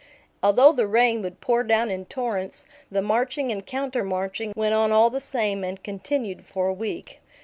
Although 0.41 0.71
the 0.71 0.87
rain 0.87 1.21
would 1.21 1.41
pour 1.41 1.63
down 1.63 1.91
in 1.91 2.05
torrents, 2.05 2.65
the 2.89 3.03
marching 3.03 3.51
and 3.51 3.63
countermarching 3.63 4.51
went 4.55 4.73
on 4.73 4.91
all 4.91 5.11
the 5.11 5.19
same 5.19 5.63
and 5.63 5.83
continued 5.83 6.43
for 6.43 6.65
a 6.67 6.73
week. 6.73 7.19